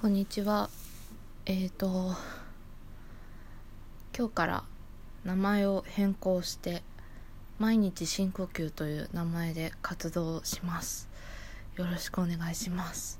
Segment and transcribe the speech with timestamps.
[0.00, 0.70] こんにちは。
[1.44, 2.14] えっ、ー、と、
[4.16, 4.64] 今日から
[5.24, 6.84] 名前を変更して、
[7.58, 11.08] 毎日深呼吸という名前で活動します。
[11.74, 13.18] よろしくお願いします。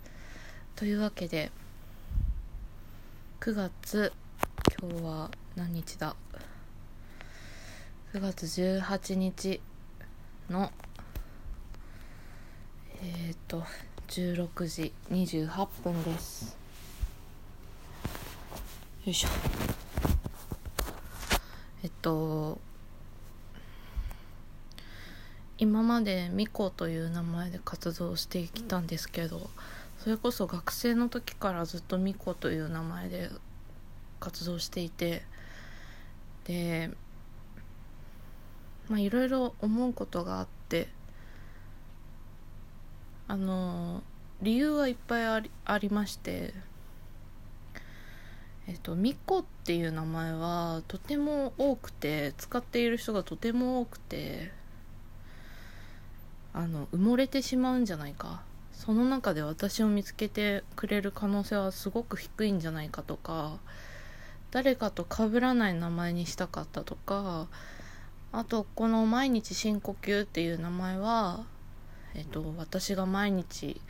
[0.77, 1.51] というわけで、
[3.41, 4.13] 9月、
[4.81, 6.15] 今日は何日だ
[8.15, 9.61] ?9 月18日
[10.49, 10.71] の、
[13.03, 13.65] えっ、ー、と、
[14.07, 16.58] 16時28分です。
[19.05, 19.29] よいしょ。
[21.85, 22.59] えっと
[25.57, 29.49] 今までミコという名前で活動してきたんですけど
[29.99, 33.31] それこそ学生の時からずっとミコという名前で
[34.21, 35.23] 活動していて
[36.45, 36.91] で
[38.89, 40.89] まあいろいろ思うことがあって
[43.29, 44.03] あの
[44.43, 46.55] 理由はいっぱいありありまして
[48.69, 54.53] えっと、ミコっていう名前はとても多くて使っている人がとても多くて
[56.53, 58.43] あの埋もれてしまうんじゃないか。
[58.73, 63.59] その中で私を見つけてくれる可能性はすごく低いんじゃないかとか
[64.53, 67.49] 誰かと被らない名前にしたかったとか
[68.31, 71.45] あとこの「毎日深呼吸」っていう名前は、
[72.15, 73.81] えっと、私が毎日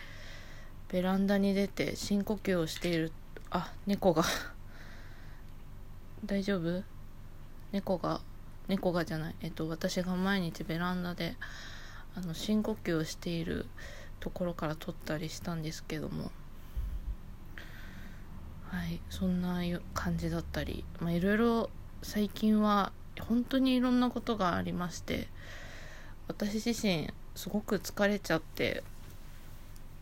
[0.89, 3.13] ベランダに出て深呼吸をしている
[3.51, 4.25] あ猫が
[6.25, 6.83] 大丈夫？
[7.73, 8.21] 猫が
[8.67, 9.35] 猫がじゃない。
[9.41, 11.37] えっと私が毎日ベランダで
[12.17, 13.67] あの深呼吸をしている
[14.21, 16.31] ところから撮ったりしたんですけども。
[18.71, 19.63] はいそんな
[19.95, 20.85] 感じだったり。
[21.01, 21.71] まあいろいろ
[22.03, 25.29] 最近は本当にいろんなことがありまして
[26.29, 28.85] 私自身すごく疲れちゃって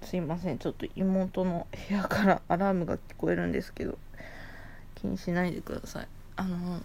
[0.03, 3.98] すいませんちょっと妹の部屋からアラームが聞こえるんですけど。
[4.97, 6.08] 気にしないでください。
[6.36, 6.83] あの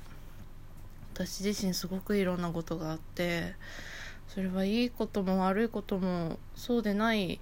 [1.13, 3.55] 私自身すごくいろんなことがあって
[4.29, 7.41] それはいいことも悪いこともそうでない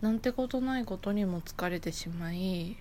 [0.00, 2.76] なんてことないことにも疲れてしまい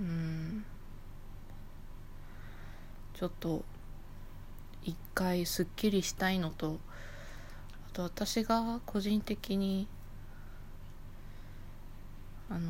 [0.00, 0.64] うん。
[3.14, 3.64] ちょっと
[4.84, 6.78] 一回すっきりしたいのと
[7.90, 9.88] あと私が個人的に
[12.50, 12.60] あの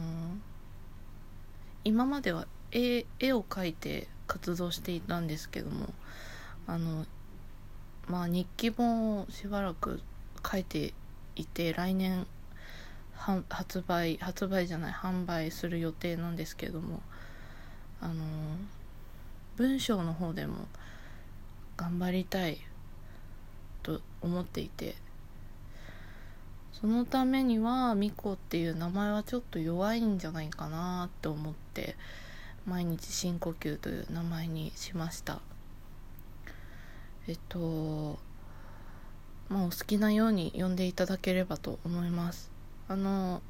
[1.84, 5.92] 今までは絵絵を描いて活動していたんですけども
[6.66, 7.06] あの
[8.08, 10.00] まあ日記本をしばらく
[10.50, 10.94] 書いて
[11.36, 12.26] いて来年
[13.48, 17.00] 発売発売じゃない販売する予定なんですけども
[18.00, 18.14] あの
[19.56, 20.66] 文章の方でも
[21.76, 22.58] 頑張りたい
[23.82, 24.94] と思っていて
[26.80, 31.96] そのためにはミコっていう名前はちょっと弱いんじゃないかなって思って
[32.66, 35.40] 毎日深呼吸という名前にしました。
[37.28, 38.18] えっと
[39.48, 42.50] まあお好きなように呼んでいただければと思います。
[42.88, 43.40] あの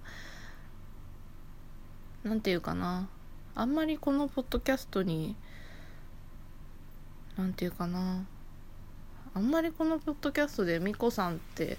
[2.22, 3.08] 何て言うかな。
[3.56, 5.34] あんまりこのポッドキャストに
[7.36, 8.24] 何て言うかな。
[9.34, 11.76] あんまりこのポッドキャストでミコさんって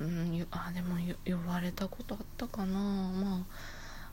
[0.00, 2.78] うんあでも呼ばれたことあったかな。
[2.78, 3.46] ま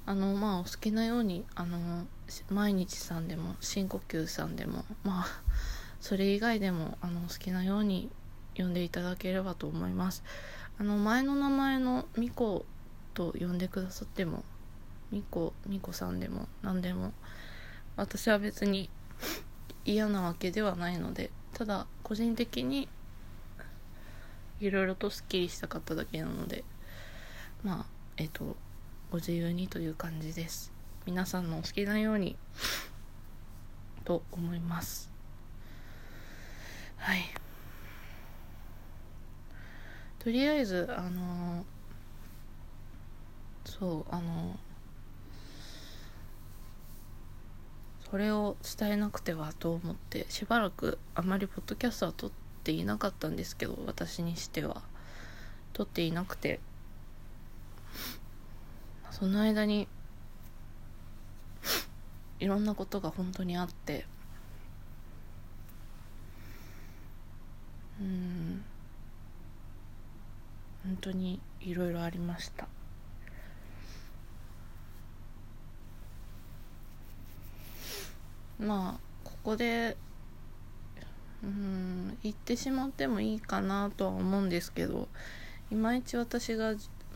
[0.05, 2.05] ああのまあお好きなようにあの
[2.49, 5.27] 毎日さんでも深呼吸さんでもまあ
[5.99, 8.09] それ以外でもあの好きなように
[8.57, 10.23] 呼んでいただければと思います。
[10.79, 12.65] あの前の名前のみこ
[13.13, 14.43] と呼んでくださっても
[15.11, 17.13] みこみこさんでも何でも
[17.97, 18.89] 私は別に
[19.85, 22.87] 嫌なわけではないのでただ個人的に
[24.61, 26.63] いろいろとすっきりしたかっただけなので
[27.63, 27.85] まあ
[28.17, 28.55] えっ、と
[29.11, 30.71] ご自由にという感じです。
[31.05, 32.37] 皆さんのお好きなように
[34.05, 35.11] と思います。
[36.97, 37.23] はい。
[40.19, 41.65] とりあえずあの
[43.65, 44.59] そうあの
[48.09, 54.83] それを伝えなくてはと思ってしばらくあまりポッドキャストは撮ってっていなかったんですけど私にしては。
[55.73, 56.59] 撮っていなくて。
[59.09, 59.87] その間に
[62.39, 64.05] いろんなことが本当にあって。
[67.99, 68.63] うん。
[70.83, 72.67] 本当にいろいろありました。
[78.59, 79.97] まあここで
[81.43, 85.07] うん言ってしまってもいいかなとは思うんですけど
[85.71, 86.75] いまいち私が、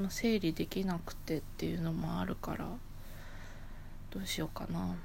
[0.09, 2.67] 整理できなくてっていうのもあるから
[4.11, 4.95] どうしようかな。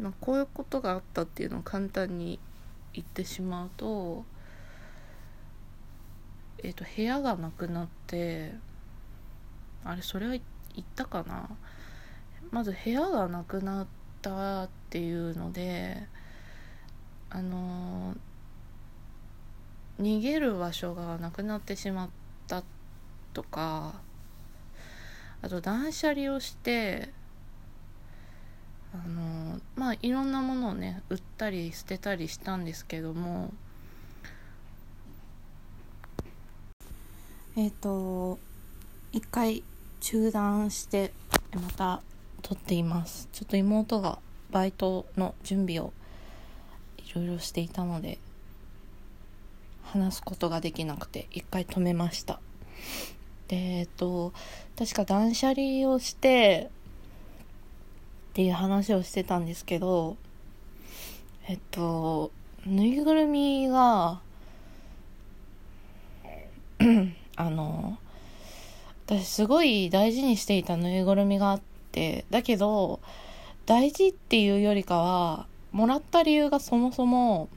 [0.00, 2.40] まあ、こういうことがあったっていうのを簡単に
[2.92, 4.24] 言ってしまうと,、
[6.58, 8.54] えーと、部屋がなくなって
[9.84, 10.42] あれそれは言っ
[10.96, 11.48] たかな？
[12.50, 13.86] まず部屋がなくなっ
[14.22, 15.96] たっていうので
[17.30, 18.14] あの
[20.00, 22.08] 逃げる場所がなくなってしまっ
[22.46, 22.62] た
[23.34, 23.94] とか
[25.42, 27.10] あと断捨離をして
[28.94, 33.52] あのまあいろんなものをね売ったり捨てたりしたんですけども
[37.56, 38.38] えっ、ー、と
[39.12, 39.62] 一回
[40.00, 41.12] 中断して
[41.54, 42.02] また
[42.42, 43.28] 撮っています。
[43.32, 44.18] ちょっと妹が
[44.50, 45.92] バイトの準備を
[46.98, 48.18] いろいろしていたので
[49.84, 52.40] 話すことができなくて一回止めました。
[53.48, 54.32] でえっと
[54.76, 56.70] 確か断捨離をして
[58.32, 60.16] っていう話をしてたんですけど、
[61.46, 62.32] えっと、
[62.64, 64.22] ぬいぐるみが、
[67.36, 67.98] あの、
[69.04, 71.71] 私すごい大事にしていたぬいぐるみがあって、
[72.30, 73.00] だけど、
[73.66, 77.48] 大事っていうよりかは、もらった理由がそもそも、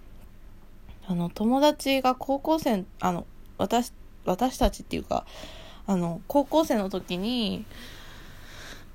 [1.08, 3.26] あの、友達が高校生、あの、
[3.58, 3.94] 私、
[4.26, 5.26] 私たちっていうか、
[5.88, 7.66] あの、高校生の時に、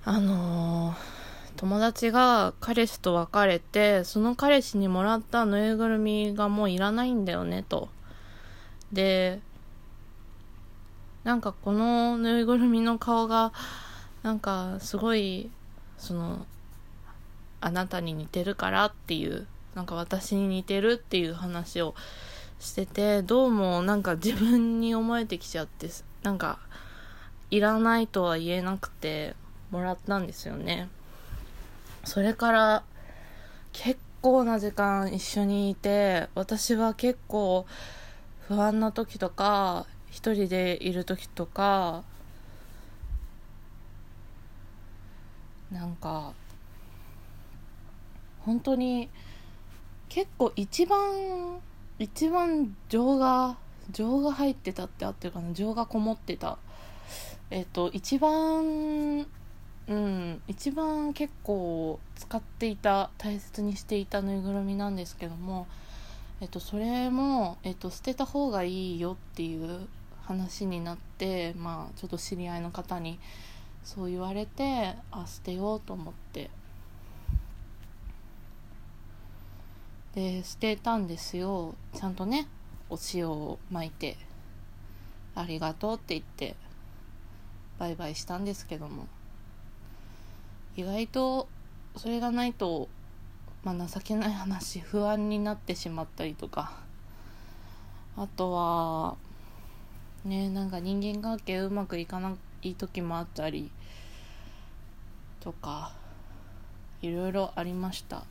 [0.02, 0.94] あの
[1.56, 7.90] 友達が彼氏と別れて、その彼氏にもらったぬいぐるみがもういらないんだよね、と。
[8.92, 9.40] で、
[11.22, 13.52] なんかこのぬいぐるみの顔が、
[14.22, 15.50] なんかすごい、
[15.98, 16.46] その、
[17.60, 21.94] あなたに似てるからっていう、なんか私に似てるっていう話を
[22.58, 25.88] してて、どうもなんか自分に思えてきちゃって、
[26.22, 26.58] なんか、
[27.50, 29.34] いらないとは言えなくて、
[29.70, 30.88] もらったんですよね。
[32.04, 32.82] それから
[33.72, 37.66] 結構な時間一緒にいて私は結構
[38.48, 42.02] 不安な時とか一人でいる時とか
[45.70, 46.32] なんか
[48.40, 49.08] 本当に
[50.08, 51.60] 結構一番
[51.98, 53.56] 一番情が
[53.92, 56.58] 情が入ってたってあってるかな情がこもってた。
[57.50, 59.26] えっと一番
[59.88, 65.66] うん一番結構使っていた大切にしていたぬいぐるみなんですけども
[66.40, 69.88] えっとそれも、えっと、捨てた方がいいよっていう
[70.22, 73.18] 話になってまあちょっと知り合いの方に
[73.84, 76.50] そう言われてあ捨てようと思って。
[80.14, 81.74] で捨てたんですよ。
[81.94, 82.48] ちゃんとね
[82.88, 84.16] お塩を巻いて
[85.34, 86.56] ありがとうって言って
[87.78, 89.06] バイバイしたんですけども。
[90.76, 91.48] 意外と
[91.96, 92.88] それがないと、
[93.64, 96.72] まあ、情けない話不安になってしまったりとか。
[98.16, 99.16] あとは
[100.24, 103.70] ねなんか人間関係うまくいかなくい時もあったり
[105.40, 105.92] とか
[107.02, 108.24] いろいろありました。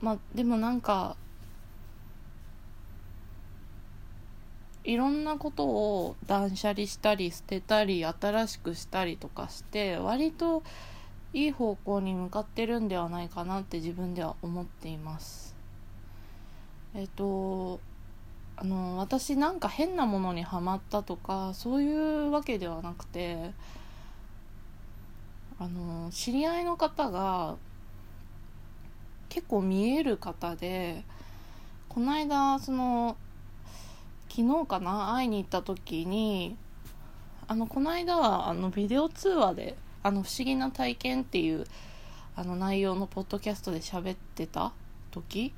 [0.00, 1.16] まあでもなんか
[4.84, 10.62] いろんなことを断捨離したり捨てたり新しくしたりとかして割と
[11.32, 15.56] いい方向に向かってるんではないかなって自分では思っています。
[16.94, 17.80] えっと
[18.56, 23.50] あの私なんか変なものにはまったとかそういうわけではなくて
[25.58, 27.56] あの知り合いの方が
[29.28, 31.04] 結構見える方で
[31.88, 33.16] この間その
[34.28, 36.56] 昨日かな会いに行った時に
[37.46, 41.66] あのこの間はあのビデオ通話で「あの不思議な体験」っていう
[42.36, 44.72] あの内容のポッドキャストで喋ってた
[45.10, 45.52] 時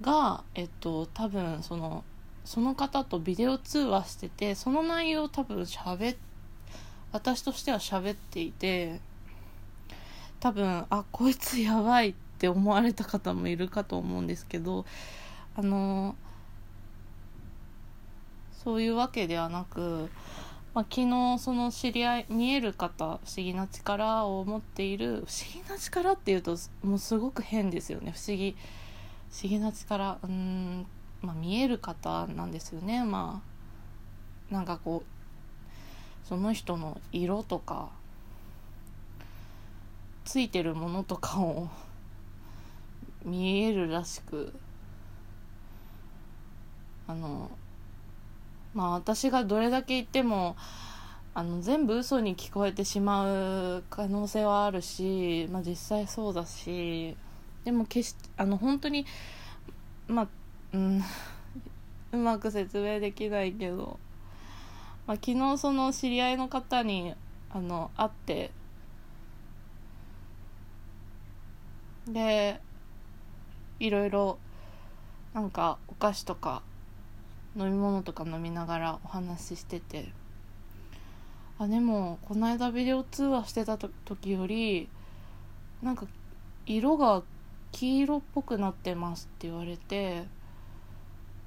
[0.00, 2.04] がえっと多分その
[2.44, 6.16] その方とビデオ通話しててその内容を多分喋
[7.12, 9.00] 私としては喋っていて
[10.40, 14.86] 多分あこいつやばいって思われた方もいるかと思うんですけど
[15.56, 16.14] あの
[18.52, 20.08] そういうわけではなく、
[20.74, 28.12] まあ、昨日その知り合い見える方不思議な力を持っている不思議な力っていうともうすごく変ですよね。
[28.12, 28.56] 不思議。
[29.30, 30.86] 不思議な力うん
[31.20, 33.04] まあ見える方なんですよね。
[33.04, 33.42] ま
[34.50, 37.90] あなんかこうその人の色とか
[40.24, 41.68] ついてるものとかを
[43.24, 44.52] 見えるらしく
[47.06, 47.50] あの
[48.74, 50.56] まあ私がどれだけ言っても
[51.34, 57.16] あの全部嘘に聞こえてしまう可能性はあるし、まあ、実際そうだし
[57.68, 59.04] でも決しあの本当に
[60.06, 60.28] まあ
[60.72, 61.04] うん
[62.12, 64.00] うまく説明できないけど、
[65.06, 67.12] まあ、昨日その知り合いの方に
[67.50, 68.52] あの会って
[72.06, 72.62] で
[73.80, 74.38] いろいろ
[75.34, 76.62] なんかお菓子とか
[77.54, 80.08] 飲み物とか飲みながらお話ししてて
[81.58, 84.88] あでもこの間ビデオ通話してた時より
[85.82, 86.06] なんか
[86.64, 87.22] 色が
[87.72, 90.24] 黄色っぽくなってますって言われて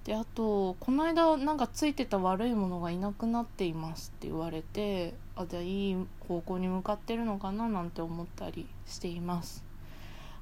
[0.03, 5.97] であとこの間なんかついてた悪いものがいなくなっていますって言われてあじゃあいい
[6.27, 9.63] 方向に向かってるのかななんて思ったりしています。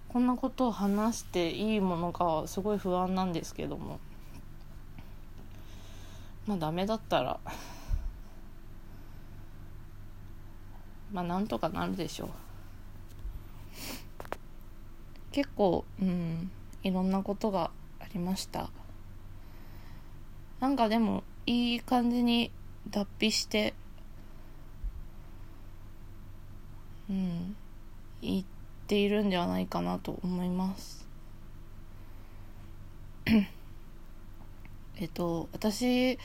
[0.08, 4.00] こんなことを話していいものかすごい不安なんですけども。
[6.48, 7.40] まあダメだったら
[11.12, 12.30] まあなんとかなるでしょう。
[15.32, 16.52] 結構うん
[16.84, 18.70] いろんなことがありました。
[20.60, 22.52] なんかでもいい感じに
[22.90, 23.74] 脱皮して
[27.10, 27.56] うん
[28.22, 28.46] いっ
[28.88, 31.08] ているんではないかなと思います。
[34.98, 36.18] えっと私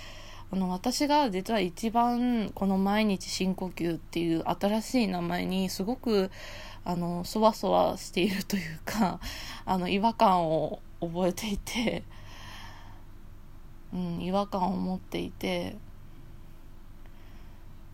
[0.50, 6.30] あの私が実は一番この毎日深呼吸っていう新しい名前にすごく
[6.84, 9.20] あのそわそわしているというか
[9.64, 12.04] あの違和感を覚えていて、
[13.92, 15.76] うん、違和感を持っていて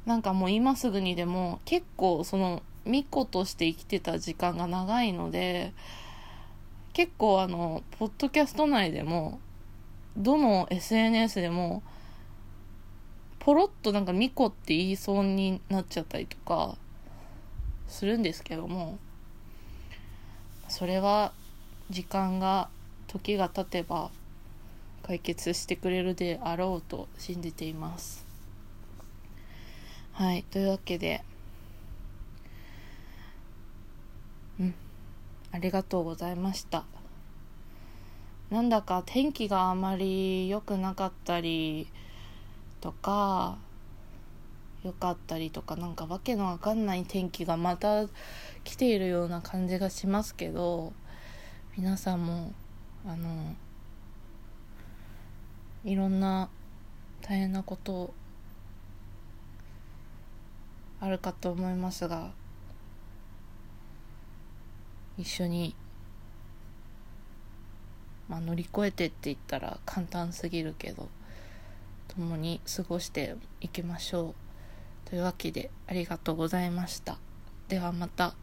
[0.07, 5.73] なんかもう今すぐにでも結構その巫女として生きてた時間が長いので
[6.93, 9.41] 結構あのポッドキャスト内でも
[10.17, 11.83] どの SNS でも
[13.41, 16.77] ポロッとなんかミコって言いそうになっちゃったりとか
[17.89, 18.99] するんですけども
[20.69, 21.33] それは
[21.89, 22.69] 時間が
[23.09, 24.11] 時が経てば
[25.03, 28.25] 解決してくれるであろうと信じています。
[30.13, 31.25] はいというわけで
[34.61, 34.75] うん
[35.51, 36.85] ありがとうございました。
[38.51, 41.89] なんだか天気があまり良くなかったり
[42.81, 43.59] とか
[44.83, 48.07] 良かったりとかなんかわけのわかんない天気がまた
[48.65, 50.93] 来ているような感じがしますけど
[51.77, 52.53] 皆さんも
[53.07, 53.55] あの
[55.85, 56.49] いろんな
[57.23, 58.15] 大変なこと
[61.01, 62.31] あるかと思いますが
[65.19, 65.75] 一緒に、
[68.29, 71.09] まあ、乗り越えてって言ったら簡単すぎるけど。
[72.15, 74.35] 共に過ごしていきましょ
[75.07, 77.19] うというわけでありがとうございました
[77.69, 78.35] ではまた。